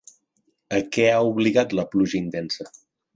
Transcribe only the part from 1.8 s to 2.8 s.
la pluja intensa?